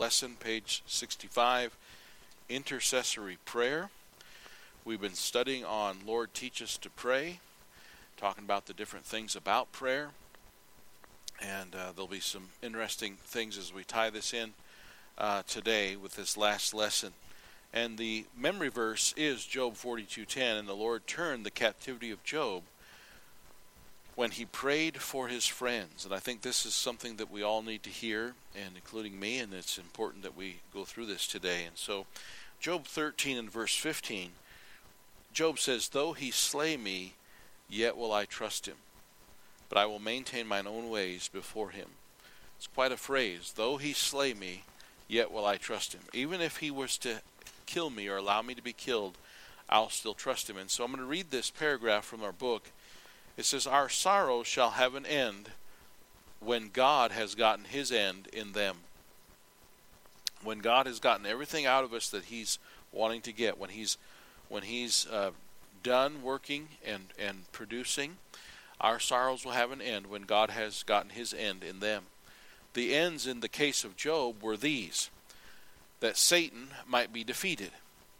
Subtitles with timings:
[0.00, 1.76] lesson, page 65,
[2.48, 3.90] intercessory prayer.
[4.82, 7.40] We've been studying on Lord Teach Us to Pray,
[8.16, 10.12] talking about the different things about prayer.
[11.38, 14.54] And uh, there'll be some interesting things as we tie this in
[15.18, 17.12] uh, today with this last lesson.
[17.70, 22.62] And the memory verse is Job 42:10, and the Lord turned the captivity of Job
[24.20, 26.04] when he prayed for his friends.
[26.04, 29.38] And I think this is something that we all need to hear, and including me,
[29.38, 31.64] and it's important that we go through this today.
[31.64, 32.04] And so,
[32.60, 34.32] Job 13 and verse 15,
[35.32, 37.14] Job says, Though he slay me,
[37.66, 38.74] yet will I trust him,
[39.70, 41.88] but I will maintain mine own ways before him.
[42.58, 43.54] It's quite a phrase.
[43.56, 44.64] Though he slay me,
[45.08, 46.02] yet will I trust him.
[46.12, 47.22] Even if he was to
[47.64, 49.16] kill me or allow me to be killed,
[49.70, 50.58] I'll still trust him.
[50.58, 52.70] And so I'm going to read this paragraph from our book
[53.36, 55.50] it says, Our sorrow shall have an end
[56.40, 58.76] when God has gotten his end in them.
[60.42, 62.58] When God has gotten everything out of us that he's
[62.92, 63.98] wanting to get, when he's
[64.48, 65.30] when he's uh,
[65.82, 68.16] done working and, and producing,
[68.80, 72.04] our sorrows will have an end when God has gotten his end in them.
[72.74, 75.10] The ends in the case of Job were these
[76.00, 77.70] that Satan might be defeated.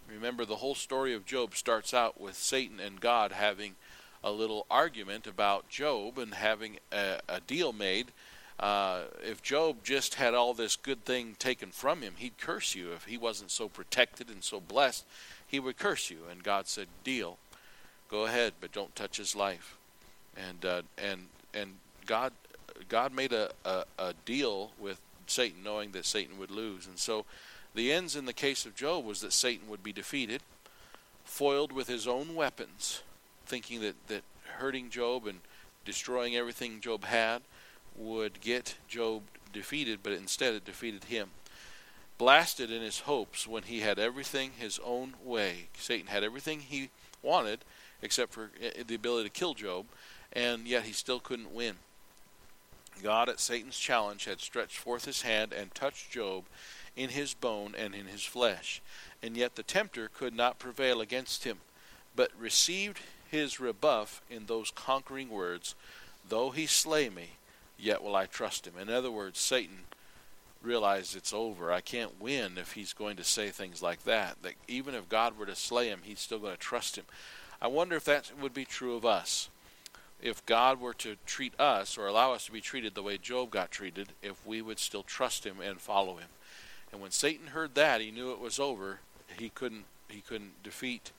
[0.09, 3.77] Remember, the whole story of Job starts out with Satan and God having
[4.23, 8.09] a little argument about Job and having a, a deal made.
[8.59, 12.93] Uh, if Job just had all this good thing taken from him, he'd curse you.
[12.93, 15.07] If he wasn't so protected and so blessed,
[15.47, 16.19] he would curse you.
[16.31, 17.39] And God said, "Deal,
[18.11, 19.79] go ahead, but don't touch his life."
[20.37, 22.33] And uh, and and God
[22.89, 26.87] God made a, a, a deal with Satan, knowing that Satan would lose.
[26.87, 27.25] And so,
[27.75, 30.43] the ends in the case of Job was that Satan would be defeated,
[31.25, 33.03] foiled with his own weapons
[33.51, 34.23] thinking that, that
[34.59, 35.41] hurting Job and
[35.85, 37.43] destroying everything Job had
[37.97, 41.31] would get Job defeated, but instead it defeated him.
[42.17, 45.67] Blasted in his hopes when he had everything his own way.
[45.77, 46.91] Satan had everything he
[47.23, 47.61] wanted
[48.03, 49.87] except for eh, the ability to kill Job,
[50.33, 51.75] and yet he still couldn't win.
[53.03, 56.45] God, at Satan's challenge, had stretched forth his hand and touched Job
[56.97, 58.81] in his bone and in his flesh,
[59.23, 61.59] and yet the tempter could not prevail against him,
[62.15, 65.75] but received his rebuff in those conquering words,
[66.29, 67.31] Though he slay me,
[67.79, 68.75] yet will I trust him.
[68.81, 69.81] In other words, Satan
[70.63, 71.73] realized it's over.
[71.73, 74.37] I can't win if he's going to say things like that.
[74.43, 77.05] That even if God were to slay him, he's still going to trust him.
[77.61, 79.49] I wonder if that would be true of us.
[80.23, 83.51] If God were to treat us or allow us to be treated the way Job
[83.51, 86.29] got treated, if we would still trust him and follow him.
[86.93, 89.01] And when Satan heard that, he knew it was over.
[89.39, 91.13] He couldn't he couldn't defeat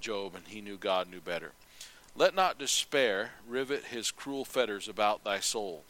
[0.00, 1.52] Job, and he knew God knew better.
[2.16, 5.84] Let not despair rivet his cruel fetters about thy soul.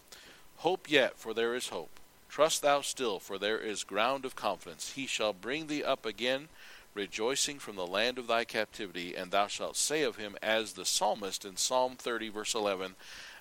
[0.58, 1.98] Hope yet, for there is hope.
[2.28, 4.92] Trust thou still, for there is ground of confidence.
[4.92, 6.48] He shall bring thee up again,
[6.94, 10.84] rejoicing from the land of thy captivity, and thou shalt say of him, as the
[10.84, 12.94] psalmist in Psalm 30, verse 11,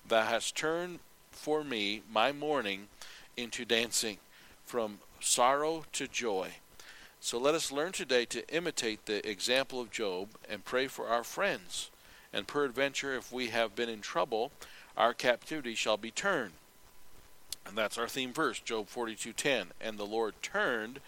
[0.08, 1.00] Thou hast turned
[1.32, 2.88] for me my mourning
[3.38, 4.18] into dancing,
[4.66, 6.54] from sorrow to joy.
[7.22, 11.24] So let us learn today to imitate the example of Job and pray for our
[11.24, 11.90] friends.
[12.32, 14.52] And peradventure, if we have been in trouble,
[14.96, 16.54] our captivity shall be turned.
[17.66, 19.72] And that's our theme verse, Job 42:10.
[19.82, 21.02] And the Lord turned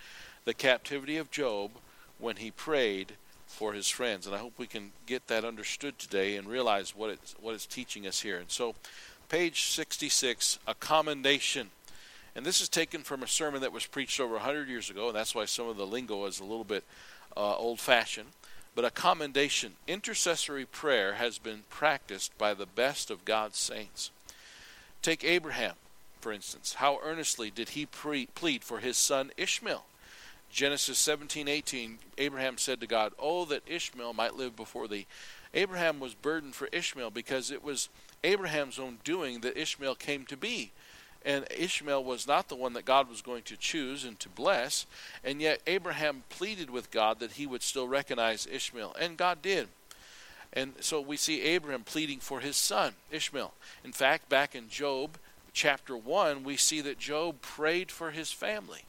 [0.43, 1.71] the captivity of Job
[2.19, 3.15] when he prayed
[3.47, 4.25] for his friends.
[4.25, 7.65] And I hope we can get that understood today and realize what it's what it's
[7.65, 8.37] teaching us here.
[8.37, 8.75] And so
[9.29, 11.71] page 66, a commendation
[12.35, 15.15] and this is taken from a sermon that was preached over 100 years ago, and
[15.15, 16.83] that's why some of the lingo is a little bit
[17.35, 18.29] uh, old fashioned.
[18.73, 24.11] But a commendation intercessory prayer has been practiced by the best of God's saints.
[25.01, 25.75] Take Abraham,
[26.21, 26.75] for instance.
[26.75, 29.83] How earnestly did he pre- plead for his son Ishmael?
[30.51, 35.07] Genesis 17:18 Abraham said to God, "Oh that Ishmael might live before thee."
[35.53, 37.89] Abraham was burdened for Ishmael because it was
[38.23, 40.71] Abraham's own doing that Ishmael came to be.
[41.23, 44.85] And Ishmael was not the one that God was going to choose and to bless.
[45.23, 48.95] And yet Abraham pleaded with God that he would still recognize Ishmael.
[48.99, 49.67] And God did.
[50.53, 53.53] And so we see Abraham pleading for his son, Ishmael.
[53.83, 55.17] In fact, back in Job
[55.53, 58.85] chapter 1, we see that Job prayed for his family.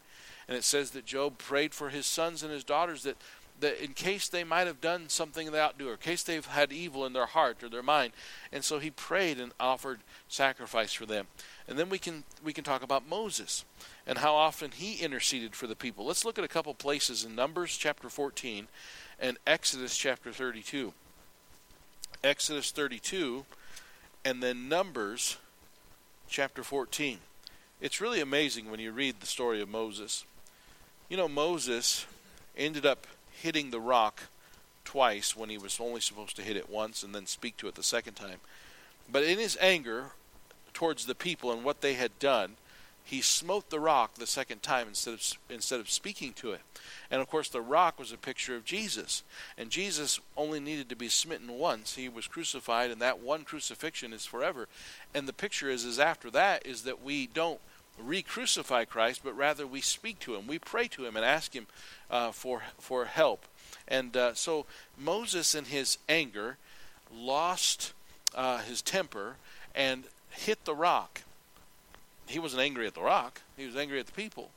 [0.48, 3.16] And it says that Job prayed for his sons and his daughters that,
[3.62, 6.22] that in case they might have done something they ought to do, or in case
[6.22, 8.12] they've had evil in their heart or their mind.
[8.52, 11.28] And so he prayed and offered sacrifice for them.
[11.66, 13.64] And then we can we can talk about Moses
[14.06, 16.04] and how often he interceded for the people.
[16.04, 18.66] Let's look at a couple places in Numbers chapter 14
[19.18, 20.92] and Exodus chapter 32.
[22.22, 23.44] Exodus 32
[24.24, 25.38] and then Numbers
[26.28, 27.18] chapter 14.
[27.80, 30.24] It's really amazing when you read the story of Moses.
[31.08, 32.06] You know, Moses
[32.56, 33.06] ended up
[33.42, 34.22] hitting the rock
[34.84, 37.74] twice when he was only supposed to hit it once and then speak to it
[37.74, 38.38] the second time.
[39.10, 40.12] But in his anger
[40.72, 42.56] towards the people and what they had done,
[43.04, 46.60] he smote the rock the second time instead of instead of speaking to it.
[47.10, 49.24] And of course the rock was a picture of Jesus.
[49.58, 51.96] And Jesus only needed to be smitten once.
[51.96, 54.68] He was crucified and that one crucifixion is forever.
[55.14, 57.60] And the picture is is after that is that we don't
[57.98, 60.46] re-crucify Christ, but rather we speak to him.
[60.46, 61.66] We pray to him and ask him
[62.10, 63.46] uh, for for help.
[63.88, 64.66] And uh, so
[64.98, 66.56] Moses in his anger
[67.14, 67.92] lost
[68.34, 69.36] uh, his temper
[69.74, 71.22] and hit the rock
[72.32, 74.50] he wasn't angry at the rock, he was angry at the people.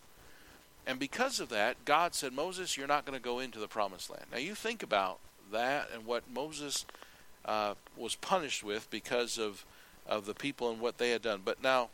[0.88, 4.10] And because of that, God said, Moses, you're not going to go into the promised
[4.10, 4.26] land.
[4.32, 5.20] Now, you think about
[5.52, 6.86] that and what Moses
[7.44, 9.66] uh, was punished with because of,
[10.08, 11.42] of the people and what they had done.
[11.44, 11.90] But now,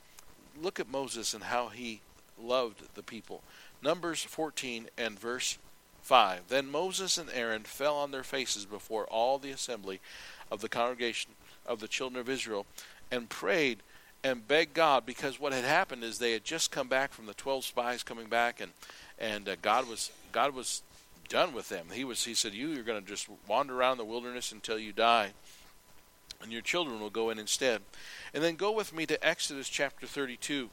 [0.60, 2.02] look at Moses and how he
[2.42, 3.42] loved the people.
[3.82, 5.58] Numbers 14 and verse
[6.02, 6.48] 5.
[6.48, 10.00] Then Moses and Aaron fell on their faces before all the assembly
[10.52, 11.32] of the congregation
[11.66, 12.66] of the children of Israel
[13.12, 13.80] and prayed
[14.24, 17.34] and begged God because what had happened is they had just come back from the
[17.34, 18.72] 12 spies coming back and
[19.20, 20.82] and uh, God was God was
[21.30, 21.88] done with them.
[21.94, 24.78] He was he said you you are going to just wander around the wilderness until
[24.78, 25.34] you die
[26.42, 27.82] and your children will go in instead.
[28.34, 30.70] And then go with me to Exodus chapter 32.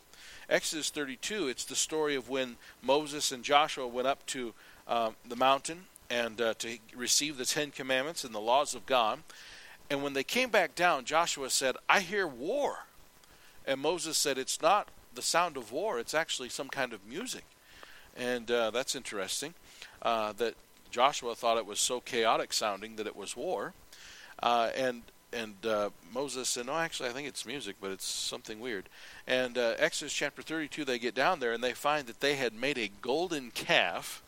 [0.48, 4.54] Exodus 32, it's the story of when Moses and Joshua went up to
[4.86, 9.20] um, the mountain and uh, to receive the Ten Commandments and the laws of God.
[9.90, 12.86] And when they came back down, Joshua said, I hear war.
[13.66, 17.44] And Moses said, It's not the sound of war, it's actually some kind of music.
[18.16, 19.54] And uh, that's interesting
[20.02, 20.54] uh, that
[20.90, 23.74] Joshua thought it was so chaotic sounding that it was war.
[24.42, 25.02] Uh, and
[25.32, 28.88] and uh, Moses said, No, actually, I think it's music, but it's something weird.
[29.26, 32.54] And uh, Exodus chapter 32, they get down there and they find that they had
[32.54, 34.22] made a golden calf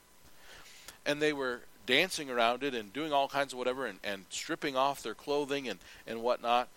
[1.06, 4.76] and they were dancing around it and doing all kinds of whatever and, and stripping
[4.76, 6.68] off their clothing and, and whatnot.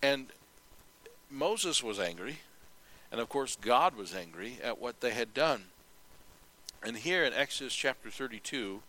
[0.00, 0.28] And
[1.30, 2.38] Moses was angry,
[3.10, 5.64] and of course, God was angry at what they had done.
[6.82, 8.82] And here in Exodus chapter 32,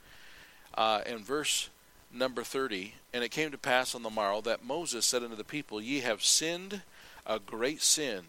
[0.75, 1.69] uh, in verse
[2.13, 5.43] number 30, and it came to pass on the morrow that Moses said unto the
[5.43, 6.81] people, Ye have sinned
[7.25, 8.21] a great sin.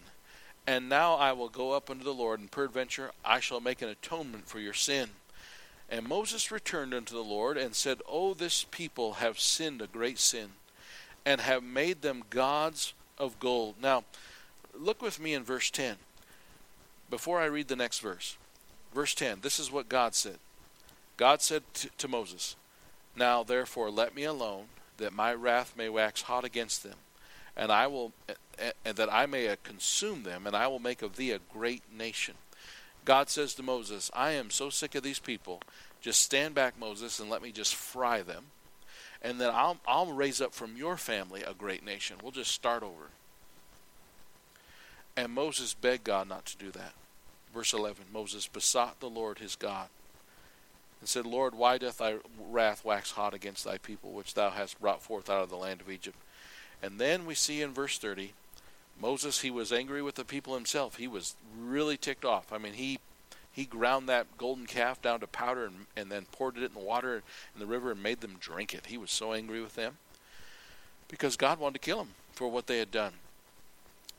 [0.67, 3.89] And now I will go up unto the Lord, and peradventure I shall make an
[3.89, 5.09] atonement for your sin.
[5.89, 10.17] And Moses returned unto the Lord, and said, O this people have sinned a great
[10.17, 10.49] sin,
[11.25, 13.75] and have made them gods of gold.
[13.81, 14.03] Now,
[14.73, 15.97] look with me in verse 10.
[17.09, 18.37] Before I read the next verse,
[18.93, 20.37] verse 10, this is what God said.
[21.17, 22.55] God said to, to Moses,
[23.15, 24.65] Now therefore let me alone,
[24.97, 26.97] that my wrath may wax hot against them,
[27.55, 28.13] and I will,
[28.85, 31.83] and that I may uh, consume them, and I will make of thee a great
[31.95, 32.35] nation.
[33.03, 35.61] God says to Moses, I am so sick of these people.
[36.01, 38.45] Just stand back, Moses, and let me just fry them
[39.25, 42.17] and then I'll, I'll raise up from your family a great nation.
[42.21, 43.09] We'll just start over.
[45.17, 46.93] And Moses begged God not to do that.
[47.51, 49.87] Verse 11 Moses besought the Lord his God
[51.05, 52.15] and said, Lord, why doth thy
[52.49, 55.79] wrath wax hot against thy people, which thou hast brought forth out of the land
[55.79, 56.17] of Egypt?
[56.81, 58.33] And then we see in verse 30,
[58.99, 60.95] Moses, he was angry with the people himself.
[60.95, 62.51] He was really ticked off.
[62.51, 62.97] I mean, he
[63.51, 66.79] he ground that golden calf down to powder and, and then poured it in the
[66.79, 67.21] water
[67.53, 68.87] in the river and made them drink it.
[68.87, 69.97] He was so angry with them
[71.07, 73.13] because God wanted to kill them for what they had done.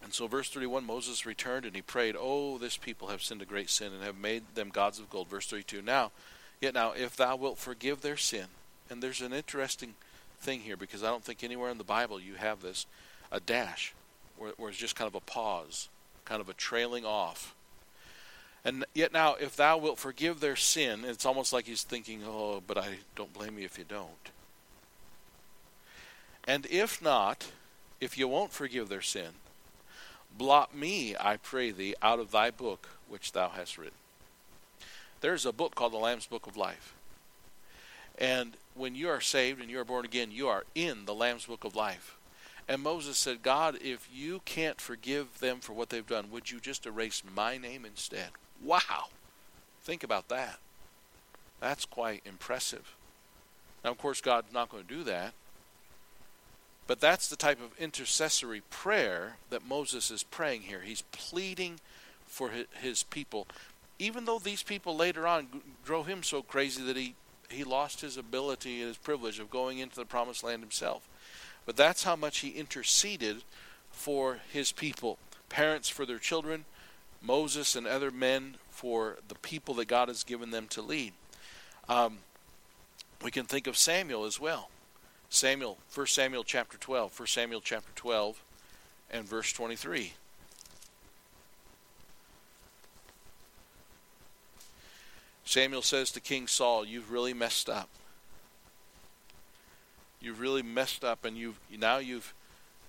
[0.04, 3.44] And so, verse 31 Moses returned and he prayed, Oh, this people have sinned a
[3.44, 5.26] great sin and have made them gods of gold.
[5.26, 6.12] Verse 32 Now,
[6.60, 8.46] yet now, if thou wilt forgive their sin,
[8.90, 9.94] and there's an interesting
[10.40, 12.86] thing here because I don't think anywhere in the Bible you have this
[13.32, 13.94] a dash
[14.36, 15.88] where, where it's just kind of a pause,
[16.24, 17.54] kind of a trailing off.
[18.64, 22.62] And yet now, if thou wilt forgive their sin, it's almost like he's thinking, oh,
[22.66, 24.10] but I don't blame you if you don't.
[26.46, 27.52] And if not,
[28.00, 29.30] if you won't forgive their sin,
[30.36, 33.94] blot me, I pray thee, out of thy book which thou hast written.
[35.26, 36.94] There's a book called the Lamb's Book of Life.
[38.16, 41.46] And when you are saved and you are born again, you are in the Lamb's
[41.46, 42.16] Book of Life.
[42.68, 46.60] And Moses said, God, if you can't forgive them for what they've done, would you
[46.60, 48.28] just erase my name instead?
[48.62, 49.06] Wow.
[49.82, 50.60] Think about that.
[51.58, 52.94] That's quite impressive.
[53.84, 55.32] Now, of course, God's not going to do that.
[56.86, 60.82] But that's the type of intercessory prayer that Moses is praying here.
[60.82, 61.80] He's pleading
[62.28, 63.48] for his people,
[63.98, 65.48] even though these people later on
[65.84, 67.14] drove him so crazy that he,
[67.48, 71.08] he lost his ability and his privilege of going into the promised land himself.
[71.64, 73.42] But that's how much he interceded
[73.90, 76.64] for his people parents for their children,
[77.22, 81.12] Moses and other men for the people that God has given them to lead.
[81.88, 82.18] Um,
[83.22, 84.70] we can think of Samuel as well.
[85.30, 88.42] Samuel, 1 Samuel chapter 12, 1 Samuel chapter 12
[89.10, 90.12] and verse 23.
[95.46, 97.88] Samuel says to King Saul, You've really messed up.
[100.20, 102.34] You've really messed up, and you've now you've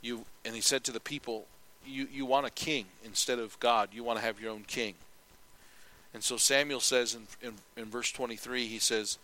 [0.01, 1.45] you and he said to the people,
[1.85, 4.95] You you want a king instead of God, you want to have your own king.
[6.13, 9.19] And so Samuel says in, in, in verse 23, he says,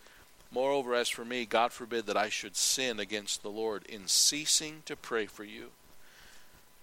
[0.52, 4.82] Moreover, as for me, God forbid that I should sin against the Lord in ceasing
[4.84, 5.70] to pray for you.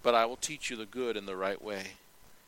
[0.04, 1.92] But I will teach you the good and the right way.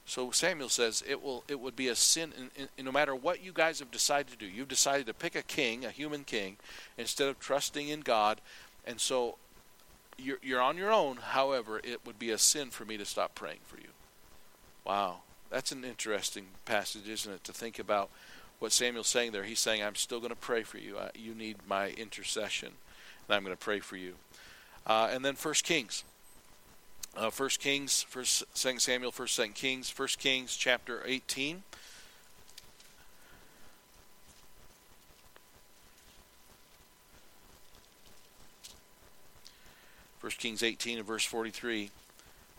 [0.05, 3.43] So Samuel says it will it would be a sin in, in, no matter what
[3.43, 4.45] you guys have decided to do.
[4.45, 6.57] You've decided to pick a king, a human king,
[6.97, 8.41] instead of trusting in God,
[8.85, 9.37] and so
[10.17, 11.17] you're, you're on your own.
[11.17, 13.89] However, it would be a sin for me to stop praying for you.
[14.85, 17.43] Wow, that's an interesting passage, isn't it?
[17.45, 18.09] To think about
[18.59, 19.43] what Samuel's saying there.
[19.43, 20.97] He's saying, I'm still going to pray for you.
[20.97, 22.69] Uh, you need my intercession,
[23.27, 24.15] and I'm going to pray for you.
[24.85, 26.03] Uh, and then First Kings.
[27.15, 31.61] Uh, First Kings, First Second Samuel, First Second Kings, First Kings chapter 18.
[40.17, 41.91] First Kings 18 and verse 43.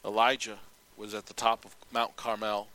[0.05, 0.59] Elijah
[0.97, 2.69] was at the top of Mount Carmel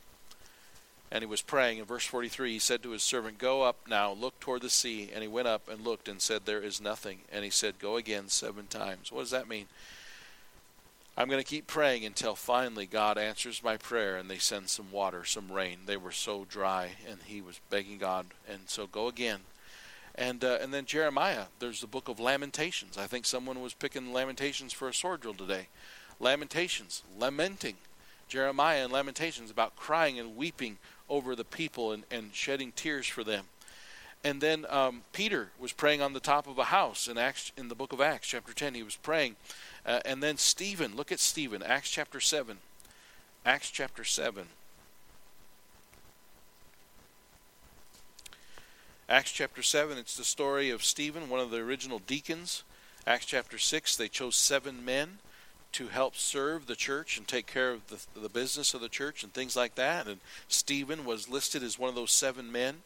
[1.10, 1.78] and he was praying.
[1.78, 5.10] In verse 43, he said to his servant, Go up now, look toward the sea.
[5.12, 7.20] And he went up and looked and said, There is nothing.
[7.32, 9.10] And he said, Go again seven times.
[9.10, 9.66] What does that mean?
[11.16, 14.90] I'm going to keep praying until finally God answers my prayer and they send some
[14.90, 15.80] water, some rain.
[15.86, 18.26] They were so dry, and he was begging God.
[18.48, 19.40] And so go again.
[20.14, 22.98] And uh, and then Jeremiah, there's the book of Lamentations.
[22.98, 25.68] I think someone was picking Lamentations for a sword drill today.
[26.18, 27.76] Lamentations, lamenting.
[28.28, 33.24] Jeremiah and Lamentations about crying and weeping over the people and, and shedding tears for
[33.24, 33.46] them.
[34.22, 37.68] And then um, Peter was praying on the top of a house in Acts in
[37.68, 38.74] the book of Acts, chapter 10.
[38.74, 39.36] He was praying.
[39.86, 42.58] Uh, and then Stephen, look at Stephen, Acts chapter 7.
[43.46, 44.46] Acts chapter 7.
[49.08, 52.62] Acts chapter 7, it's the story of Stephen, one of the original deacons.
[53.08, 55.18] Acts chapter 6, they chose seven men
[55.72, 59.22] to help serve the church and take care of the, the business of the church
[59.22, 60.06] and things like that.
[60.06, 62.82] And Stephen was listed as one of those seven men.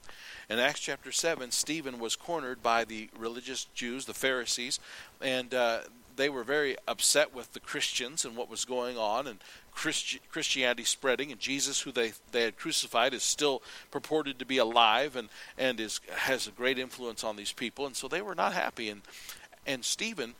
[0.50, 4.78] In Acts chapter 7, Stephen was cornered by the religious Jews, the Pharisees,
[5.22, 5.80] and uh,
[6.16, 9.38] they were very upset with the Christians and what was going on, and
[9.72, 11.32] Christi- Christianity spreading.
[11.32, 15.80] And Jesus, who they, they had crucified, is still purported to be alive and, and
[15.80, 17.86] is, has a great influence on these people.
[17.86, 18.88] And so they were not happy.
[18.88, 19.02] And,
[19.66, 20.34] and Stephen,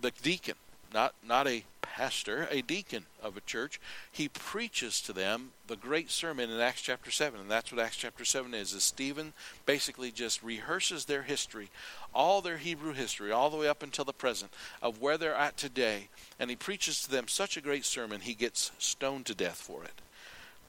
[0.00, 0.54] the deacon,
[0.94, 3.78] not not a pastor, a deacon of a church,
[4.10, 7.38] he preaches to them the great sermon in Acts chapter 7.
[7.38, 8.72] And that's what Acts chapter 7 is.
[8.72, 9.32] Is Stephen
[9.64, 11.70] basically just rehearses their history,
[12.14, 15.56] all their Hebrew history, all the way up until the present, of where they're at
[15.56, 16.08] today.
[16.38, 19.84] And he preaches to them such a great sermon, he gets stoned to death for
[19.84, 20.00] it.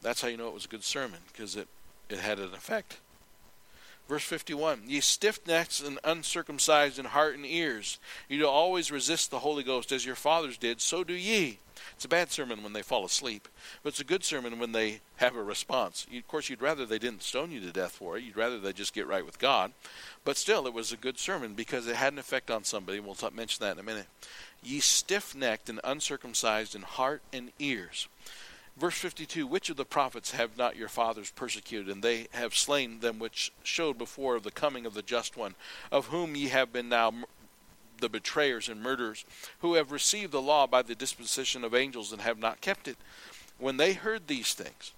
[0.02, 1.68] That's how you know it was a good sermon, because it,
[2.10, 3.00] it had an effect.
[4.08, 9.32] Verse 51 Ye stiff necks and uncircumcised in heart and ears, you do always resist
[9.32, 11.60] the Holy Ghost as your fathers did, so do ye.
[11.96, 13.48] It's a bad sermon when they fall asleep,
[13.84, 16.06] but it's a good sermon when they have a response.
[16.16, 18.24] Of course, you'd rather they didn't stone you to death for it.
[18.24, 19.72] You'd rather they just get right with God.
[20.24, 23.00] But still, it was a good sermon because it had an effect on somebody.
[23.00, 24.08] We'll mention that in a minute.
[24.64, 28.08] Ye stiff necked and uncircumcised in heart and ears.
[28.78, 33.00] Verse 52 Which of the prophets have not your fathers persecuted, and they have slain
[33.00, 35.56] them which showed before of the coming of the just one,
[35.92, 37.14] of whom ye have been now
[38.02, 39.24] the betrayers and murderers,
[39.60, 42.98] who have received the law by the disposition of angels and have not kept it?
[43.58, 44.92] When they heard these things,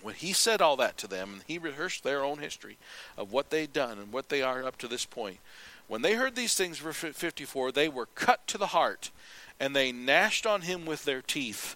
[0.00, 2.78] when he said all that to them, and he rehearsed their own history
[3.16, 5.38] of what they'd done and what they are up to this point,
[5.88, 9.10] when they heard these things, verse 54, they were cut to the heart,
[9.58, 11.74] and they gnashed on him with their teeth.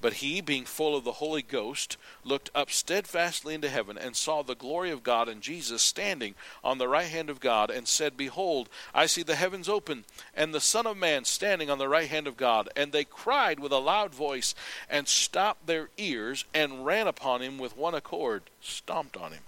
[0.00, 4.42] But he, being full of the Holy Ghost, looked up steadfastly into heaven, and saw
[4.42, 8.16] the glory of God and Jesus standing on the right hand of God, and said,
[8.16, 12.08] Behold, I see the heavens open, and the Son of Man standing on the right
[12.08, 12.68] hand of God.
[12.76, 14.54] And they cried with a loud voice,
[14.88, 19.42] and stopped their ears, and ran upon him with one accord, stomped on him.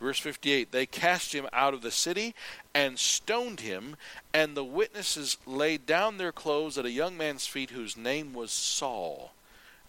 [0.00, 2.34] Verse 58 They cast him out of the city
[2.72, 3.96] and stoned him,
[4.32, 8.52] and the witnesses laid down their clothes at a young man's feet whose name was
[8.52, 9.32] Saul.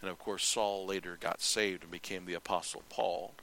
[0.01, 3.34] And of course, Saul later got saved and became the Apostle Paul.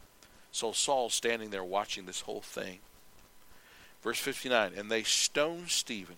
[0.53, 2.79] So Saul's standing there watching this whole thing.
[4.03, 6.17] Verse 59 And they stoned Stephen.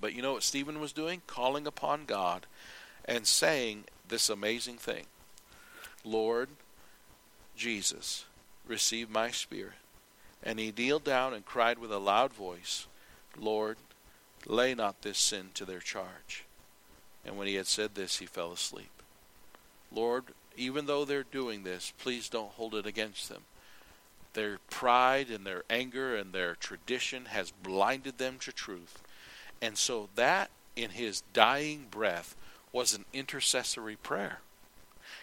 [0.00, 1.22] But you know what Stephen was doing?
[1.26, 2.46] Calling upon God
[3.04, 5.06] and saying this amazing thing
[6.04, 6.48] Lord
[7.56, 8.24] Jesus,
[8.66, 9.72] receive my spirit.
[10.42, 12.86] And he kneeled down and cried with a loud voice,
[13.36, 13.76] Lord,
[14.46, 16.44] lay not this sin to their charge.
[17.24, 18.97] And when he had said this, he fell asleep.
[19.92, 20.24] Lord,
[20.56, 23.42] even though they're doing this, please don't hold it against them.
[24.34, 29.02] Their pride and their anger and their tradition has blinded them to truth.
[29.60, 32.36] And so that, in his dying breath,
[32.72, 34.40] was an intercessory prayer.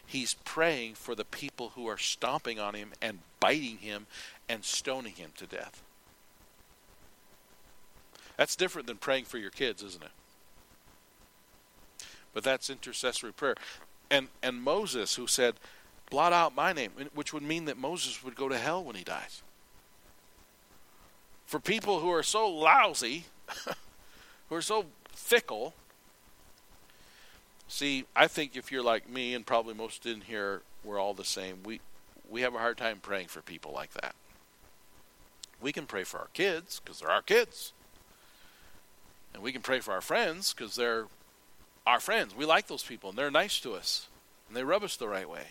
[0.06, 4.08] He's praying for the people who are stomping on him and biting him
[4.50, 5.82] and stoning him to death.
[8.38, 10.12] That's different than praying for your kids, isn't it?
[12.34, 13.56] But that's intercessory prayer.
[14.10, 15.56] And and Moses who said,
[16.10, 19.04] "Blot out my name," which would mean that Moses would go to hell when he
[19.04, 19.42] dies.
[21.46, 23.26] For people who are so lousy,
[24.50, 25.74] who are so fickle,
[27.68, 31.26] See, I think if you're like me, and probably most in here, we're all the
[31.26, 31.64] same.
[31.64, 31.82] We
[32.30, 34.16] we have a hard time praying for people like that.
[35.62, 37.74] We can pray for our kids because they're our kids,
[39.34, 41.06] and we can pray for our friends because they're
[41.86, 42.36] our friends.
[42.36, 44.08] We like those people, and they're nice to us,
[44.48, 45.48] and they rub us the right way.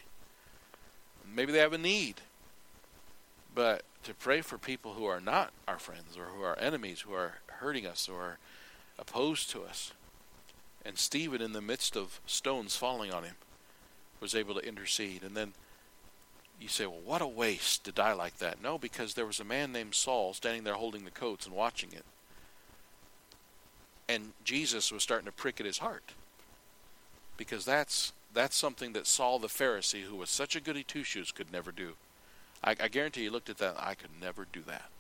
[1.35, 2.17] Maybe they have a need,
[3.55, 7.15] but to pray for people who are not our friends or who are enemies, who
[7.15, 8.39] are hurting us or
[8.99, 9.93] opposed to us,
[10.85, 13.37] and Stephen, in the midst of stones falling on him,
[14.21, 15.23] was able to intercede.
[15.23, 15.55] And then
[16.61, 18.63] you say, well, what a waste to die like that.
[18.63, 21.91] No, because there was a man named Saul standing there holding the coats and watching
[21.93, 22.05] it.
[24.09, 26.13] And Jesus was starting to prick at his heart.
[27.37, 31.31] Because that's that's something that Saul the Pharisee, who was such a goody two shoes,
[31.31, 31.93] could never do.
[32.63, 34.91] I, I guarantee he looked at that, I could never do that.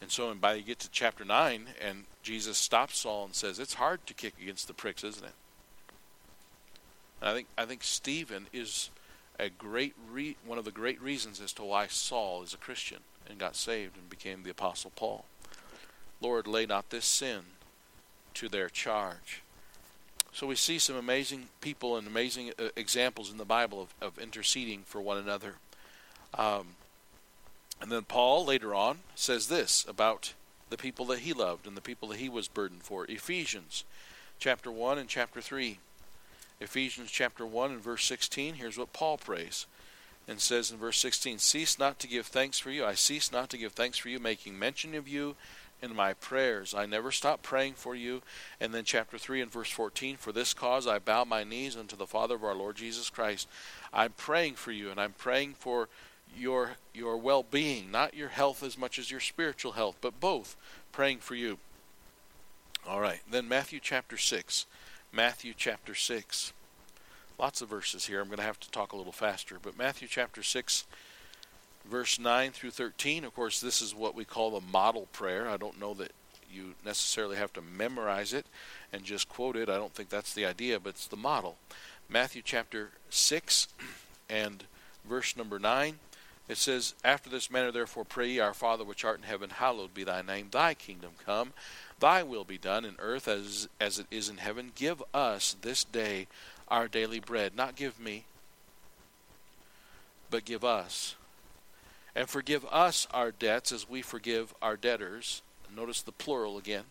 [0.00, 3.58] And so, and by you get to chapter 9, and Jesus stops Saul and says,
[3.58, 5.34] It's hard to kick against the pricks, isn't it?
[7.20, 8.90] And I think, I think Stephen is
[9.38, 12.98] a great re- one of the great reasons as to why Saul is a Christian
[13.28, 15.24] and got saved and became the Apostle Paul.
[16.20, 17.40] Lord, lay not this sin
[18.34, 19.42] to their charge.
[20.32, 24.18] So we see some amazing people and amazing uh, examples in the Bible of, of
[24.18, 25.54] interceding for one another.
[26.36, 26.74] Um,
[27.80, 30.34] and then Paul later on says this about
[30.70, 33.04] the people that he loved and the people that he was burdened for.
[33.06, 33.84] Ephesians
[34.38, 35.78] chapter 1 and chapter 3.
[36.60, 39.66] Ephesians chapter 1 and verse 16, here's what Paul prays
[40.26, 42.84] and says in verse 16 Cease not to give thanks for you.
[42.84, 45.36] I cease not to give thanks for you, making mention of you
[45.84, 46.74] in my prayers.
[46.74, 48.22] I never stop praying for you.
[48.60, 51.96] And then chapter 3 and verse 14 For this cause I bow my knees unto
[51.96, 53.48] the Father of our Lord Jesus Christ.
[53.92, 55.88] I'm praying for you, and I'm praying for
[56.36, 60.56] your your well-being, not your health as much as your spiritual health, but both
[60.90, 61.58] praying for you.
[62.86, 63.20] All right.
[63.30, 64.66] Then Matthew chapter 6.
[65.12, 66.52] Matthew chapter 6.
[67.38, 68.20] Lots of verses here.
[68.20, 70.84] I'm going to have to talk a little faster, but Matthew chapter 6
[71.84, 73.24] verse 9 through 13.
[73.24, 75.48] Of course, this is what we call the model prayer.
[75.48, 76.12] I don't know that
[76.52, 78.46] you necessarily have to memorize it
[78.92, 79.68] and just quote it.
[79.68, 81.56] I don't think that's the idea, but it's the model.
[82.08, 83.68] Matthew chapter 6
[84.28, 84.64] and
[85.04, 85.98] verse number 9.
[86.46, 89.94] It says, After this manner therefore pray ye, Our Father which art in heaven, hallowed
[89.94, 90.48] be thy name.
[90.50, 91.54] Thy kingdom come,
[92.00, 94.72] thy will be done in earth as, as it is in heaven.
[94.74, 96.26] Give us this day
[96.68, 97.56] our daily bread.
[97.56, 98.24] Not give me,
[100.30, 101.16] but give us.
[102.16, 105.42] And forgive us our debts as we forgive our debtors.
[105.74, 106.84] Notice the plural again.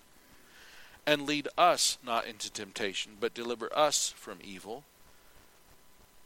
[1.06, 4.84] And lead us not into temptation, but deliver us from evil.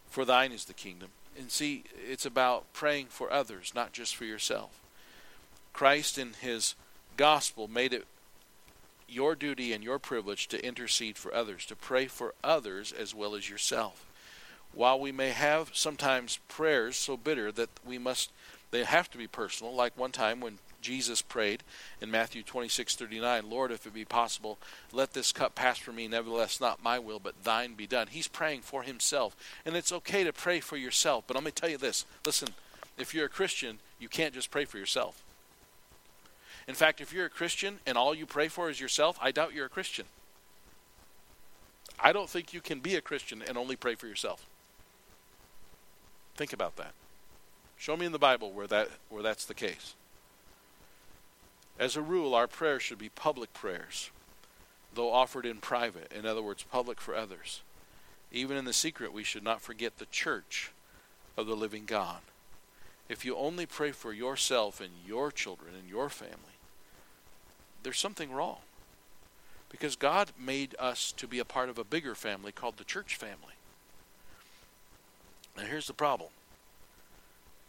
[0.09, 4.25] For thine is the kingdom and see, it's about praying for others, not just for
[4.25, 4.81] yourself.
[5.71, 6.75] Christ, in his
[7.15, 8.05] gospel, made it
[9.07, 13.35] your duty and your privilege to intercede for others, to pray for others as well
[13.35, 14.05] as yourself.
[14.73, 18.31] While we may have sometimes prayers so bitter that we must,
[18.71, 21.63] they have to be personal, like one time when Jesus prayed
[21.99, 24.59] in Matthew 26:39, "Lord, if it be possible,
[24.91, 28.27] let this cup pass from me, nevertheless not my will, but thine be done." He's
[28.27, 31.77] praying for himself, and it's okay to pray for yourself, but let me tell you
[31.77, 32.05] this.
[32.25, 32.53] Listen,
[32.97, 35.23] if you're a Christian, you can't just pray for yourself.
[36.67, 39.53] In fact, if you're a Christian and all you pray for is yourself, I doubt
[39.53, 40.07] you're a Christian.
[41.99, 44.45] I don't think you can be a Christian and only pray for yourself.
[46.35, 46.93] Think about that.
[47.77, 49.95] Show me in the Bible where that where that's the case.
[51.79, 54.09] As a rule, our prayers should be public prayers,
[54.93, 57.61] though offered in private, in other words, public for others.
[58.31, 60.71] Even in the secret, we should not forget the church
[61.37, 62.21] of the living God.
[63.07, 66.57] If you only pray for yourself and your children and your family,
[67.83, 68.57] there's something wrong.
[69.69, 73.15] Because God made us to be a part of a bigger family called the church
[73.15, 73.53] family.
[75.55, 76.29] Now, here's the problem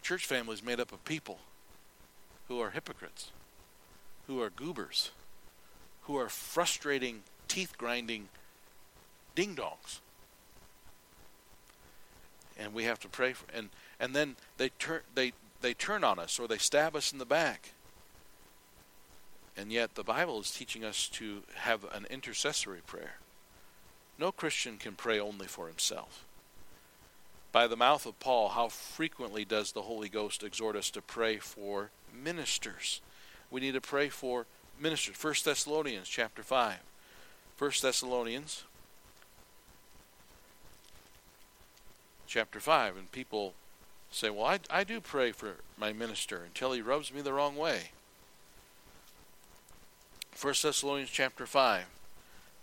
[0.01, 1.39] church family is made up of people
[2.47, 3.31] who are hypocrites,
[4.27, 5.11] who are goobers,
[6.03, 8.29] who are frustrating, teeth grinding
[9.35, 9.99] ding dongs.
[12.57, 16.19] And we have to pray for and and then they turn they they turn on
[16.19, 17.71] us or they stab us in the back.
[19.55, 23.15] And yet the Bible is teaching us to have an intercessory prayer.
[24.17, 26.25] No Christian can pray only for himself.
[27.51, 31.37] By the mouth of Paul, how frequently does the Holy Ghost exhort us to pray
[31.37, 33.01] for ministers?
[33.49, 34.45] We need to pray for
[34.79, 35.15] ministers.
[35.21, 36.77] 1 Thessalonians chapter 5.
[37.57, 38.63] 1 Thessalonians
[42.27, 42.97] chapter 5.
[42.97, 43.55] And people
[44.11, 47.55] say, Well, I, I do pray for my minister until he rubs me the wrong
[47.55, 47.89] way.
[50.39, 51.83] 1 Thessalonians chapter 5,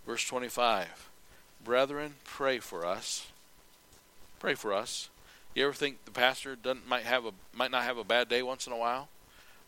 [0.07, 1.11] verse 25.
[1.63, 3.27] Brethren, pray for us.
[4.39, 5.09] Pray for us.
[5.55, 8.43] You ever think the pastor doesn't might have a might not have a bad day
[8.43, 9.09] once in a while?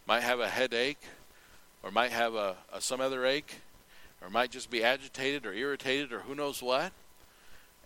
[0.07, 1.00] Might have a headache,
[1.83, 3.57] or might have a, a some other ache,
[4.22, 6.92] or might just be agitated or irritated or who knows what.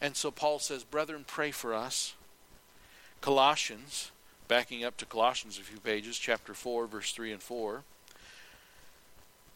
[0.00, 2.14] And so Paul says, Brethren, pray for us.
[3.20, 4.10] Colossians,
[4.48, 7.84] backing up to Colossians a few pages, chapter 4, verse 3 and 4.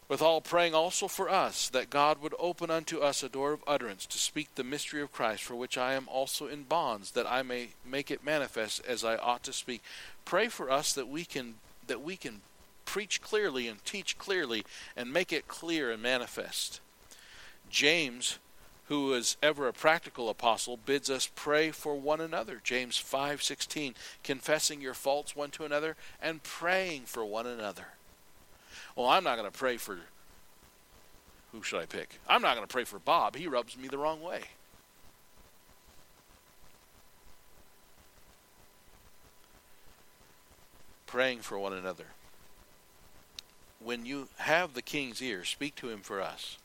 [0.08, 3.64] With all praying also for us, that God would open unto us a door of
[3.66, 7.26] utterance to speak the mystery of Christ, for which I am also in bonds, that
[7.26, 9.82] I may make it manifest as I ought to speak.
[10.24, 11.56] Pray for us that we can
[11.88, 12.42] that we can
[12.84, 14.64] preach clearly and teach clearly
[14.96, 16.80] and make it clear and manifest.
[17.68, 18.38] James
[18.88, 24.80] who is ever a practical apostle bids us pray for one another james 5:16 confessing
[24.80, 27.95] your faults one to another and praying for one another
[28.96, 29.98] well i'm not going to pray for
[31.56, 32.20] who should i pick?
[32.28, 33.34] I'm not going to pray for bob.
[33.34, 34.42] He rubs me the wrong way.
[41.06, 42.04] Praying for one another.
[43.82, 46.58] When you have the king's ear speak to him for us.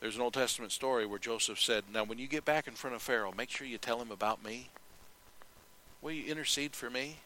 [0.00, 2.94] There's an Old Testament story where Joseph said, Now, when you get back in front
[2.94, 4.68] of Pharaoh, make sure you tell him about me.
[6.02, 7.16] Will you intercede for me?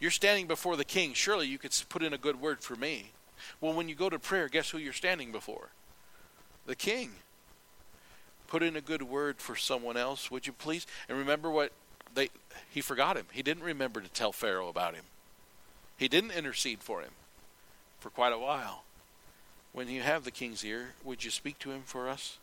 [0.00, 1.12] You're standing before the king.
[1.12, 3.12] Surely you could put in a good word for me.
[3.60, 5.68] Well, when you go to prayer, guess who you're standing before?
[6.66, 7.10] The king.
[8.48, 10.86] Put in a good word for someone else, would you please?
[11.08, 11.72] And remember what
[12.14, 12.30] they
[12.70, 13.26] he forgot him.
[13.30, 15.04] He didn't remember to tell Pharaoh about him.
[15.96, 17.10] He didn't intercede for him
[18.00, 18.84] for quite a while.
[19.72, 22.38] When you have the king's ear, would you speak to him for us?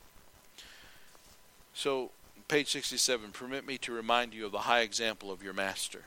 [1.74, 2.12] So,
[2.48, 6.04] page 67 permit me to remind you of the high example of your master.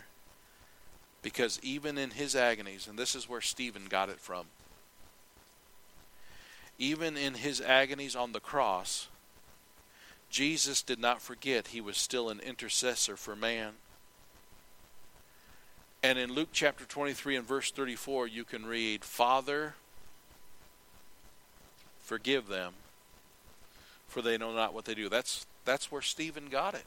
[1.23, 4.47] Because even in his agonies, and this is where Stephen got it from,
[6.79, 9.09] even in his agonies on the cross,
[10.31, 13.73] Jesus did not forget he was still an intercessor for man.
[16.03, 19.75] And in Luke chapter 23 and verse 34, you can read, Father,
[22.11, 22.73] Forgive them,
[24.09, 25.09] for they know not what they do.
[25.09, 26.87] That's that's where Stephen got it.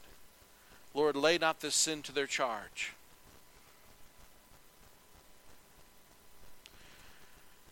[0.92, 2.92] Lord, lay not this sin to their charge.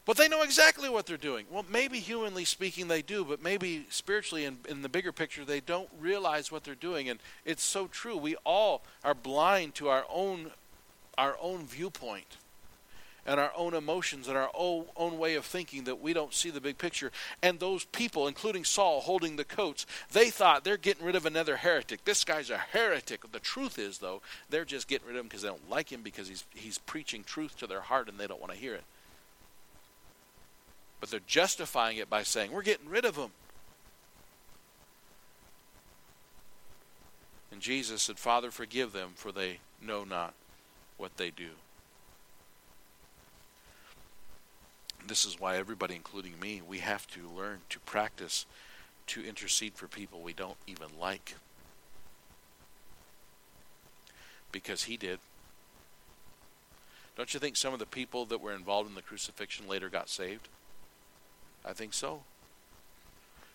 [0.04, 1.46] But they know exactly what they're doing.
[1.50, 5.60] Well, maybe humanly speaking they do, but maybe spiritually in, in the bigger picture they
[5.60, 7.08] don't realize what they're doing.
[7.08, 8.16] And it's so true.
[8.16, 10.50] We all are blind to our own
[11.18, 12.38] our own viewpoint
[13.26, 16.50] and our own emotions and our own, own way of thinking that we don't see
[16.50, 17.12] the big picture.
[17.42, 21.56] And those people, including Saul holding the coats, they thought they're getting rid of another
[21.56, 22.04] heretic.
[22.04, 23.30] This guy's a heretic.
[23.30, 26.02] The truth is, though, they're just getting rid of him because they don't like him
[26.02, 28.84] because he's, he's preaching truth to their heart and they don't want to hear it.
[31.02, 33.32] But they're justifying it by saying, we're getting rid of them.
[37.50, 40.32] And Jesus said, Father, forgive them, for they know not
[40.98, 41.48] what they do.
[45.04, 48.46] This is why everybody, including me, we have to learn to practice
[49.08, 51.34] to intercede for people we don't even like.
[54.52, 55.18] Because he did.
[57.16, 60.08] Don't you think some of the people that were involved in the crucifixion later got
[60.08, 60.48] saved?
[61.64, 62.22] I think so.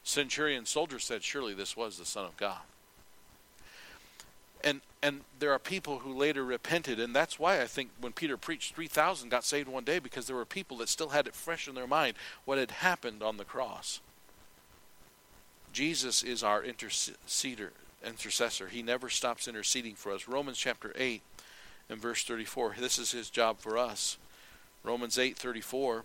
[0.03, 2.61] Centurion soldier said, Surely this was the Son of God.
[4.63, 8.35] And and there are people who later repented and that's why i think when peter
[8.35, 11.67] preached 3000 got saved one day because there were people that still had it fresh
[11.67, 12.15] in their mind
[12.45, 13.99] what had happened on the cross.
[15.73, 17.69] Jesus is our interceder
[18.03, 18.67] intercessor.
[18.67, 20.27] He never stops interceding for us.
[20.27, 21.21] Romans chapter 8
[21.89, 24.17] and verse 34 this is his job for us.
[24.83, 26.03] Romans 8 34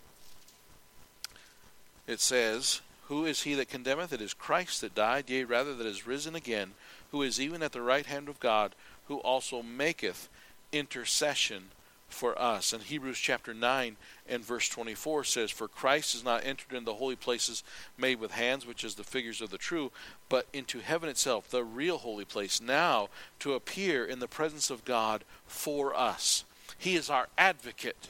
[2.07, 5.87] it says who is he that condemneth it is christ that died yea rather that
[5.87, 6.73] is risen again
[7.13, 8.75] who is even at the right hand of God,
[9.07, 10.29] who also maketh
[10.73, 11.69] intercession
[12.09, 12.73] for us.
[12.73, 13.97] And Hebrews chapter 9
[14.29, 17.63] and verse 24 says, For Christ is not entered into the holy places
[17.97, 19.93] made with hands, which is the figures of the true,
[20.29, 23.09] but into heaven itself, the real holy place, now
[23.41, 26.45] to appear in the presence of God for us.
[26.79, 28.09] He is our advocate.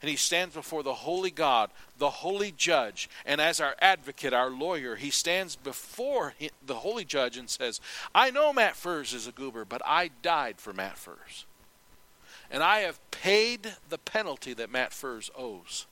[0.00, 3.10] And he stands before the holy God, the holy judge.
[3.26, 6.34] And as our advocate, our lawyer, he stands before
[6.64, 7.80] the holy judge and says,
[8.14, 11.46] I know Matt Furs is a goober, but I died for Matt Furs
[12.50, 15.86] and I have paid the penalty that Matt Furs owes.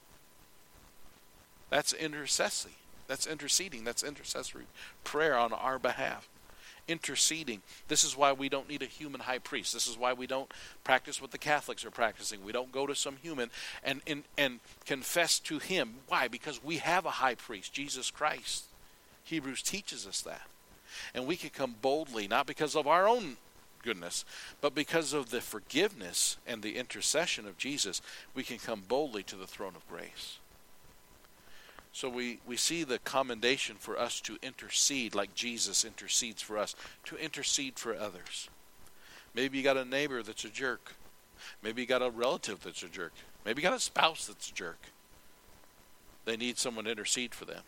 [1.71, 2.73] That's intercessory.
[3.09, 3.85] That's interceding.
[3.85, 4.67] That's intercessory
[5.05, 6.29] prayer on our behalf.
[6.89, 7.63] Interceding.
[7.89, 9.73] This is why we don't need a human high priest.
[9.73, 10.51] This is why we don't
[10.85, 12.45] practice what the Catholics are practicing.
[12.45, 13.51] We don't go to some human
[13.83, 15.95] and, and, and confess to him.
[16.09, 16.29] Why?
[16.29, 18.65] Because we have a high priest, Jesus Christ.
[19.25, 20.43] Hebrews teaches us that.
[21.15, 23.37] And we can come boldly, not because of our own
[23.83, 24.25] goodness,
[24.61, 28.03] but because of the forgiveness and the intercession of Jesus,
[28.35, 30.39] we can come boldly to the throne of grace.
[31.97, 36.77] So we, we see the commendation for us to intercede like Jesus intercedes for us,
[37.05, 38.51] to intercede for others.
[39.35, 40.93] Maybe you got a neighbor that's a jerk.
[41.63, 43.15] Maybe you got a relative that's a jerk.
[43.47, 44.79] Maybe you got a spouse that's a jerk.
[46.27, 47.63] They need someone to intercede for them.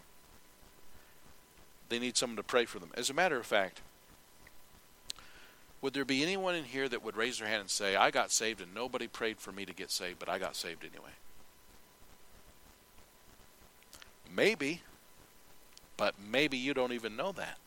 [1.88, 2.90] They need someone to pray for them.
[2.98, 3.80] As a matter of fact,
[5.80, 8.30] would there be anyone in here that would raise their hand and say, I got
[8.30, 11.12] saved and nobody prayed for me to get saved, but I got saved anyway?
[14.34, 14.82] Maybe,
[15.96, 17.58] but maybe you don't even know that.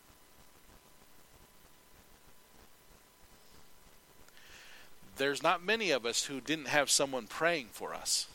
[5.18, 8.28] There's not many of us who didn't have someone praying for us.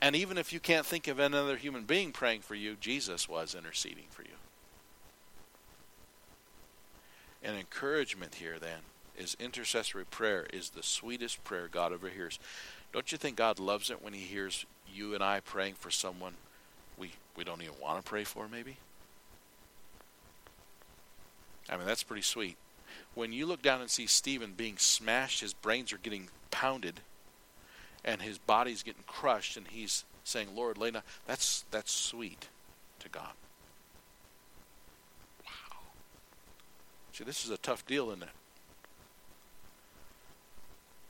[0.00, 3.54] And even if you can't think of another human being praying for you, Jesus was
[3.54, 4.28] interceding for you.
[7.42, 8.80] An encouragement here then
[9.16, 12.38] is intercessory prayer is the sweetest prayer God ever hears.
[12.92, 16.34] Don't you think God loves it when he hears you and I praying for someone
[16.98, 18.76] we, we don't even want to pray for maybe?
[21.68, 22.56] I mean, that's pretty sweet.
[23.14, 27.00] When you look down and see Stephen being smashed, his brains are getting pounded,
[28.04, 31.02] and his body's getting crushed, and he's saying, Lord, down.
[31.26, 32.48] That's, that's sweet
[33.00, 33.32] to God.
[35.44, 35.78] Wow.
[37.12, 38.28] See, this is a tough deal, isn't it?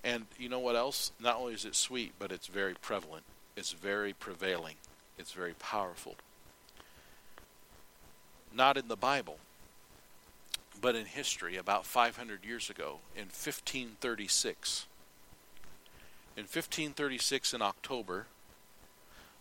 [0.03, 1.13] And you know what else?
[1.21, 3.25] Not only is it sweet, but it's very prevalent.
[3.57, 4.77] It's very prevailing.
[5.19, 6.17] It's very powerful.
[8.53, 9.39] Not in the Bible,
[10.81, 14.87] but in history, about 500 years ago, in 1536.
[16.37, 18.27] In 1536, in October,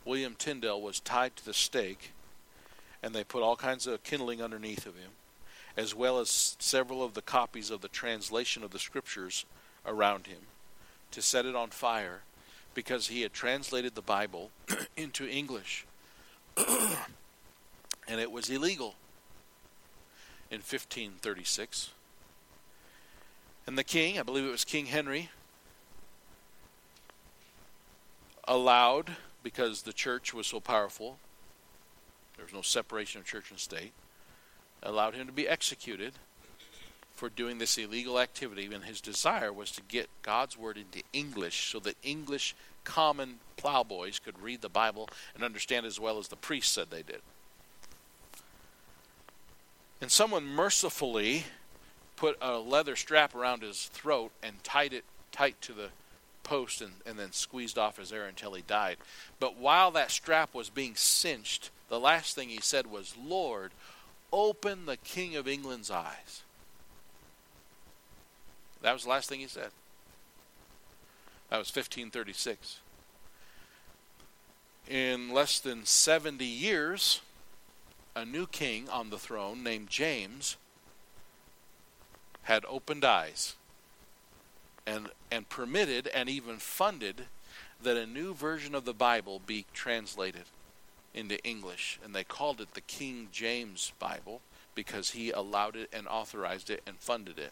[0.06, 2.12] William Tyndale was tied to the stake,
[3.02, 5.12] and they put all kinds of kindling underneath of him
[5.80, 9.46] as well as several of the copies of the translation of the scriptures
[9.86, 10.42] around him,
[11.10, 12.22] to set it on fire
[12.74, 14.52] because he had translated the Bible
[14.98, 15.86] into English.
[16.58, 18.96] and it was illegal
[20.50, 21.92] in 1536.
[23.68, 25.30] And the king, I believe it was King Henry,
[28.48, 29.12] allowed,
[29.44, 31.20] because the church was so powerful,
[32.36, 33.92] there was no separation of church and state,
[34.82, 36.14] allowed him to be executed
[37.20, 41.70] for doing this illegal activity, and his desire was to get God's word into English
[41.70, 42.56] so that English
[42.86, 47.04] common plowboys could read the Bible and understand as well as the priests said they
[47.04, 47.20] did.
[50.00, 51.44] And someone mercifully
[52.16, 55.04] put a leather strap around his throat and tied it
[55.34, 55.90] tight to the
[56.44, 58.96] post and, and then squeezed off his air until he died.
[59.42, 63.72] But while that strap was being cinched, the last thing he said was, Lord,
[64.32, 66.44] open the King of England's eyes.
[68.82, 69.70] That was the last thing he said.
[71.50, 72.80] That was 1536.
[74.88, 77.22] In less than 70 years,
[78.16, 80.58] a new king on the throne named James
[82.44, 83.56] had opened eyes
[84.88, 87.26] and, and permitted and even funded
[87.82, 90.46] that a new version of the Bible be translated
[91.14, 94.42] into English, and they called it the King James Bible
[94.76, 97.52] because he allowed it and authorized it and funded it.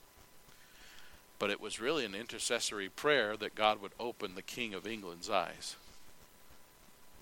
[1.39, 5.29] But it was really an intercessory prayer that God would open the King of England's
[5.29, 5.75] eyes.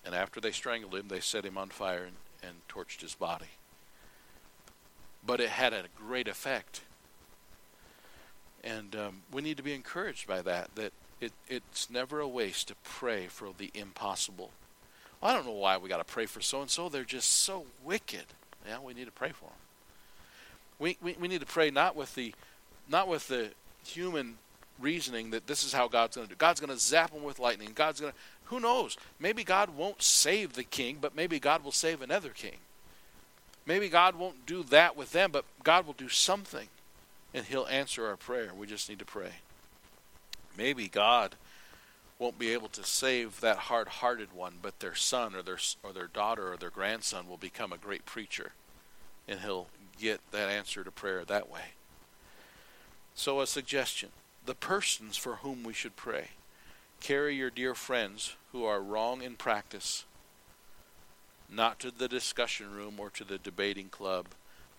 [0.06, 3.50] And after they strangled him, they set him on fire and, and torched his body.
[5.26, 6.82] But it had a great effect.
[8.64, 12.70] And um, we need to be encouraged by that, that it, it's never a waste
[12.70, 14.52] to pray for the impossible
[15.26, 16.88] I don't know why we got to pray for so and so.
[16.88, 18.26] They're just so wicked.
[18.68, 19.54] Yeah, we need to pray for them.
[20.78, 22.34] We, we, we need to pray not with the
[22.88, 23.50] not with the
[23.90, 24.38] human
[24.80, 26.38] reasoning that this is how God's going to do.
[26.38, 27.72] God's going to zap them with lightning.
[27.74, 28.98] God's going to who knows?
[29.20, 32.58] Maybe God won't save the king, but maybe God will save another king.
[33.66, 36.68] Maybe God won't do that with them, but God will do something
[37.34, 38.52] and he'll answer our prayer.
[38.56, 39.32] We just need to pray.
[40.56, 41.36] Maybe God
[42.20, 46.08] won't be able to save that hard-hearted one, but their son or their or their
[46.08, 48.52] daughter or their grandson will become a great preacher
[49.28, 49.68] and he'll
[50.00, 51.74] get that answer to prayer that way.
[53.16, 54.10] So a suggestion,
[54.46, 56.30] the persons for whom we should pray.
[57.00, 60.06] Carry your dear friends who are wrong in practice
[61.50, 64.28] not to the discussion room or to the debating club,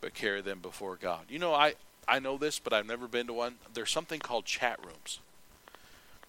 [0.00, 1.22] but carry them before God.
[1.28, 1.74] You know, I,
[2.06, 3.54] I know this, but I've never been to one.
[3.72, 5.20] There's something called chat rooms.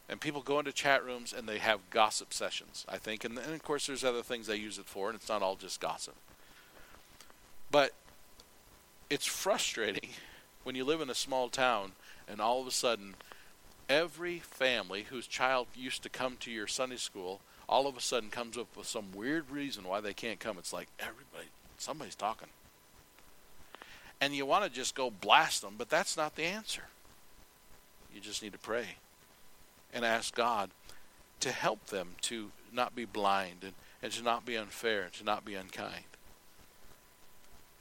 [0.09, 3.25] And people go into chat rooms and they have gossip sessions, I think.
[3.25, 5.55] And, and of course, there's other things they use it for, and it's not all
[5.55, 6.15] just gossip.
[7.69, 7.91] But
[9.09, 10.09] it's frustrating
[10.67, 11.93] when you live in a small town
[12.27, 13.15] and all of a sudden
[13.87, 18.29] every family whose child used to come to your Sunday school all of a sudden
[18.29, 20.57] comes up with some weird reason why they can't come.
[20.57, 22.49] It's like everybody, somebody's talking
[24.19, 26.83] and you want to just go blast them, but that's not the answer.
[28.13, 28.97] You just need to pray
[29.93, 30.71] and ask God
[31.39, 35.23] to help them to not be blind and, and to not be unfair and to
[35.23, 36.03] not be unkind.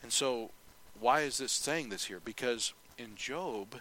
[0.05, 0.51] And so,
[1.01, 2.21] why is this saying this here?
[2.25, 3.77] Because in Job,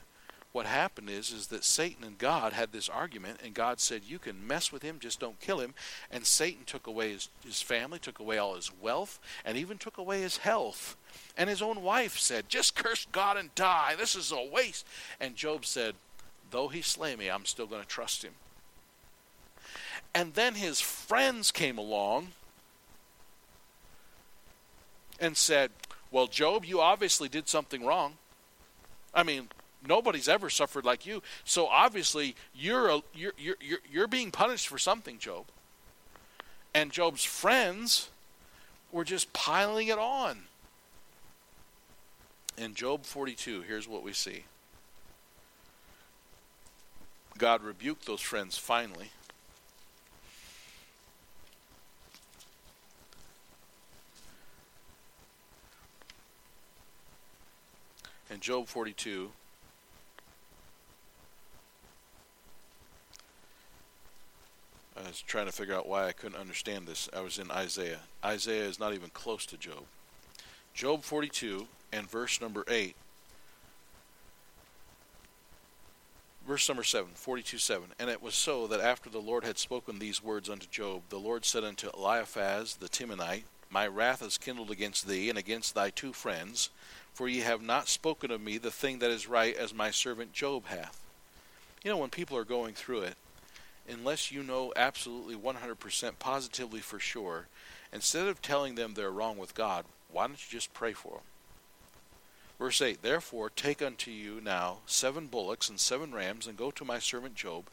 [0.52, 4.20] what happened is is that Satan and God had this argument, and God said, "You
[4.20, 5.74] can mess with him, just don't kill him."
[6.10, 9.98] And Satan took away his, his family, took away all his wealth, and even took
[9.98, 10.96] away his health.
[11.36, 13.96] And his own wife said, "Just curse God and die.
[13.96, 14.86] This is a waste."
[15.20, 15.96] And Job said,
[16.52, 18.36] "Though he slay me, I'm still going to trust him."
[20.14, 22.32] And then his friends came along
[25.20, 25.72] and said,
[26.16, 28.14] "Well, Job, you obviously did something wrong.
[29.14, 29.50] I mean,
[29.86, 31.22] nobody's ever suffered like you.
[31.44, 35.44] So obviously you're a, you're, you're you're you're being punished for something, Job.
[36.74, 38.12] And Job's friends
[38.94, 40.44] were just piling it on.
[42.58, 44.46] In Job 42, here's what we see.
[47.38, 49.10] God rebuked those friends finally.
[58.36, 59.32] In Job 42,
[64.98, 67.08] I was trying to figure out why I couldn't understand this.
[67.16, 68.02] I was in Isaiah.
[68.26, 69.86] Isaiah is not even close to Job.
[70.74, 72.94] Job 42 and verse number 8.
[76.46, 77.86] Verse number 7, 42 7.
[77.98, 81.20] And it was so that after the Lord had spoken these words unto Job, the
[81.20, 85.90] Lord said unto Eliphaz the Temanite, My wrath is kindled against thee and against thy
[85.90, 86.70] two friends,
[87.16, 90.34] for ye have not spoken of me the thing that is right as my servant
[90.34, 91.02] Job hath.
[91.82, 93.16] You know, when people are going through it,
[93.88, 97.48] unless you know absolutely 100% positively for sure,
[97.94, 101.24] instead of telling them they're wrong with God, why don't you just pray for them?
[102.60, 106.84] Verse 8 Therefore take unto you now seven bullocks and seven rams, and go to
[106.84, 107.66] my servant Job,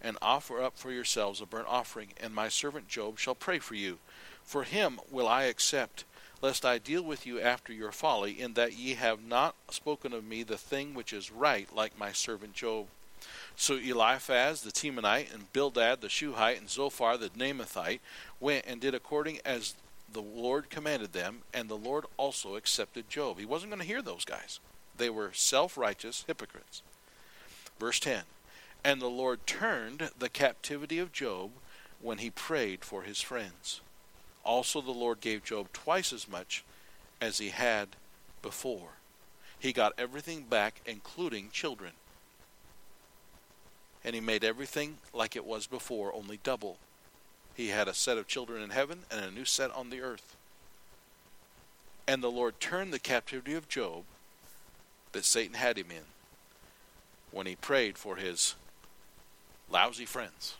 [0.00, 3.74] and offer up for yourselves a burnt offering, and my servant Job shall pray for
[3.74, 3.98] you.
[4.44, 6.04] For him will I accept,
[6.42, 10.24] lest I deal with you after your folly, in that ye have not spoken of
[10.24, 12.86] me the thing which is right, like my servant Job.
[13.56, 18.00] So Eliphaz the Temanite and Bildad the Shuhite and Zophar the Naamathite
[18.38, 19.74] went and did according as
[20.12, 23.38] the Lord commanded them, and the Lord also accepted Job.
[23.38, 24.58] He wasn't going to hear those guys.
[24.96, 26.82] They were self righteous hypocrites.
[27.78, 28.22] Verse 10
[28.84, 31.50] And the Lord turned the captivity of Job
[32.00, 33.80] when he prayed for his friends.
[34.44, 36.64] Also, the Lord gave Job twice as much
[37.20, 37.88] as he had
[38.42, 38.94] before.
[39.58, 41.92] He got everything back, including children
[44.04, 46.78] and he made everything like it was before, only double.
[47.54, 50.36] He had a set of children in heaven and a new set on the earth.
[52.08, 54.04] And the Lord turned the captivity of Job
[55.12, 56.04] that Satan had him in
[57.30, 58.54] when he prayed for his
[59.70, 60.54] lousy friends.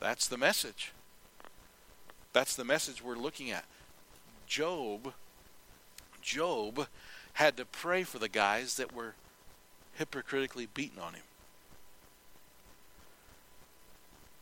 [0.00, 0.92] That's the message.
[2.34, 3.64] That's the message we're looking at.
[4.46, 5.14] Job
[6.20, 6.88] Job
[7.34, 9.14] had to pray for the guys that were
[9.94, 11.22] hypocritically beaten on him.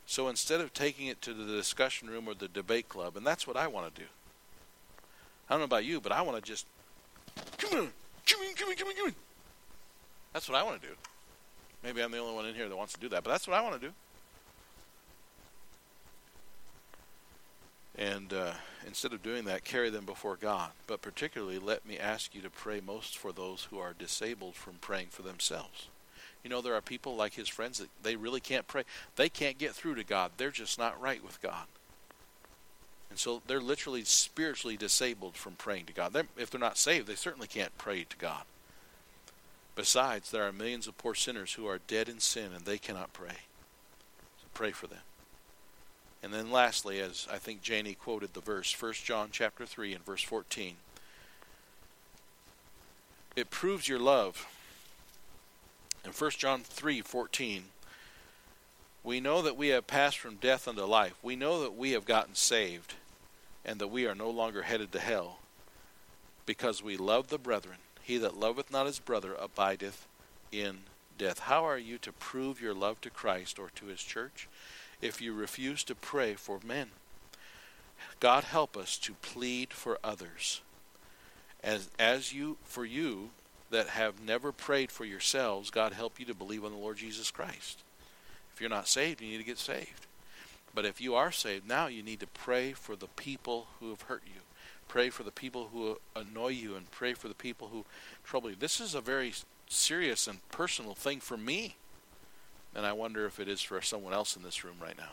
[0.07, 3.47] So instead of taking it to the discussion room or the debate club, and that's
[3.47, 4.07] what I want to do.
[5.49, 6.67] I don't know about you, but I want to just
[7.59, 7.93] come on,
[8.27, 9.15] come on, come on, come on, come on.
[10.33, 10.95] That's what I want to do.
[11.83, 13.57] Maybe I'm the only one in here that wants to do that, but that's what
[13.57, 13.93] I want to do.
[18.03, 18.53] And uh,
[18.85, 20.71] instead of doing that, carry them before God.
[20.89, 24.75] But particularly, let me ask you to pray most for those who are disabled from
[24.81, 25.87] praying for themselves.
[26.43, 28.83] You know, there are people like his friends that they really can't pray.
[29.15, 30.33] They can't get through to God.
[30.37, 31.67] They're just not right with God.
[33.09, 36.13] And so they're literally spiritually disabled from praying to God.
[36.13, 38.43] They're, if they're not saved, they certainly can't pray to God.
[39.77, 43.13] Besides, there are millions of poor sinners who are dead in sin and they cannot
[43.13, 43.37] pray.
[44.41, 44.99] So pray for them.
[46.23, 50.05] And then lastly, as I think Janie quoted the verse, 1 John chapter 3 and
[50.05, 50.77] verse 14.
[53.35, 54.47] It proves your love.
[56.05, 57.71] In 1 John 3:14,
[59.05, 61.15] we know that we have passed from death unto life.
[61.23, 62.95] We know that we have gotten saved
[63.65, 65.39] and that we are no longer headed to hell
[66.47, 67.79] because we love the brethren.
[68.03, 70.07] He that loveth not his brother abideth
[70.51, 70.81] in
[71.19, 71.41] death.
[71.41, 74.49] How are you to prove your love to Christ or to his church?
[75.03, 76.91] If you refuse to pray for men.
[78.21, 80.63] God help us to plead for others.
[81.63, 83.31] As as you for you
[83.71, 87.31] that have never prayed for yourselves, God help you to believe on the Lord Jesus
[87.31, 87.83] Christ.
[88.55, 90.07] If you're not saved, you need to get saved.
[90.75, 94.03] But if you are saved, now you need to pray for the people who have
[94.03, 94.41] hurt you.
[94.89, 97.85] Pray for the people who annoy you and pray for the people who
[98.25, 98.57] trouble you.
[98.57, 99.33] This is a very
[99.69, 101.77] serious and personal thing for me.
[102.75, 105.13] And I wonder if it is for someone else in this room right now.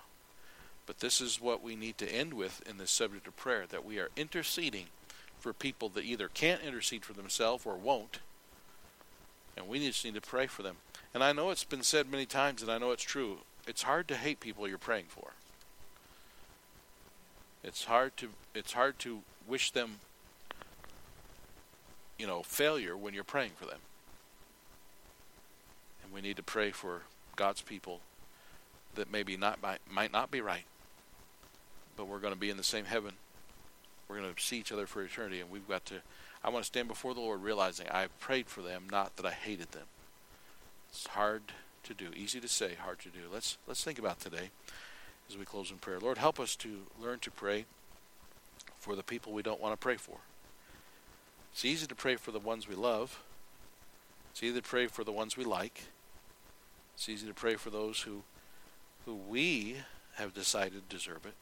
[0.85, 3.85] But this is what we need to end with in this subject of prayer that
[3.85, 4.85] we are interceding
[5.39, 8.19] for people that either can't intercede for themselves or won't.
[9.55, 10.77] And we just need to pray for them.
[11.13, 13.39] And I know it's been said many times, and I know it's true.
[13.67, 15.31] It's hard to hate people you're praying for.
[17.63, 19.97] It's hard to it's hard to wish them,
[22.17, 23.79] you know, failure when you're praying for them.
[26.03, 27.03] And we need to pray for
[27.39, 28.01] God's people
[28.95, 29.59] that maybe not
[29.89, 30.65] might not be right,
[31.95, 33.13] but we're going to be in the same heaven.
[34.09, 36.01] We're going to see each other for eternity, and we've got to.
[36.43, 39.31] I want to stand before the Lord realizing I prayed for them, not that I
[39.31, 39.85] hated them.
[40.89, 41.43] It's hard
[41.83, 43.21] to do, easy to say, hard to do.
[43.31, 44.49] Let's let's think about today
[45.29, 45.99] as we close in prayer.
[45.99, 47.65] Lord, help us to learn to pray
[48.79, 50.17] for the people we don't want to pray for.
[51.53, 53.23] It's easy to pray for the ones we love.
[54.31, 55.83] It's easy to pray for the ones we like.
[56.99, 58.23] It's easy to pray for those who
[59.05, 59.77] who we
[60.15, 61.33] have decided deserve it.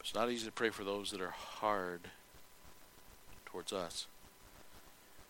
[0.00, 2.00] It's not easy to pray for those that are hard
[3.44, 4.06] towards us.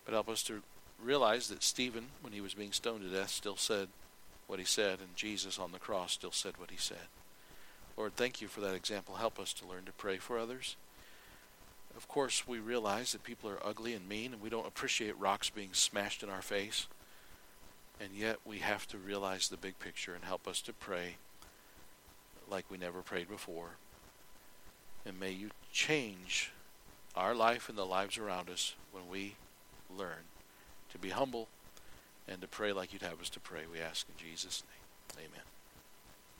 [0.05, 0.61] But help us to
[1.03, 3.89] realize that Stephen, when he was being stoned to death, still said
[4.47, 7.09] what he said, and Jesus on the cross still said what he said.
[7.97, 9.15] Lord, thank you for that example.
[9.15, 10.77] Help us to learn to pray for others.
[11.97, 15.49] Of course, we realize that people are ugly and mean, and we don't appreciate rocks
[15.49, 16.87] being smashed in our face.
[18.01, 21.17] And yet, we have to realize the big picture and help us to pray
[22.49, 23.75] like we never prayed before.
[25.05, 26.51] And may you change
[27.15, 29.35] our life and the lives around us when we
[29.95, 30.25] learn
[30.91, 31.47] to be humble
[32.27, 33.61] and to pray like you'd have us to pray.
[33.71, 35.25] We ask in Jesus' name.
[35.27, 35.45] Amen.